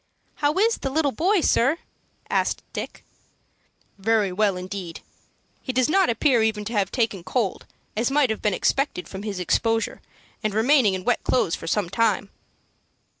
"How 0.37 0.57
is 0.57 0.77
the 0.79 0.89
little 0.89 1.11
boy, 1.11 1.41
sir?" 1.41 1.77
asked 2.27 2.63
Dick. 2.73 3.05
"Very 3.99 4.31
well, 4.31 4.57
indeed. 4.57 5.01
He 5.61 5.71
does 5.71 5.87
not 5.87 6.09
appear 6.09 6.41
even 6.41 6.65
to 6.65 6.73
have 6.73 6.91
taken 6.91 7.23
cold, 7.23 7.67
as 7.95 8.09
might 8.09 8.31
have 8.31 8.41
been 8.41 8.55
expected 8.55 9.07
from 9.07 9.21
his 9.21 9.39
exposure, 9.39 10.01
and 10.43 10.55
remaining 10.55 10.95
in 10.95 11.03
wet 11.05 11.23
clothes 11.23 11.53
for 11.55 11.67
some 11.67 11.87
time." 11.87 12.31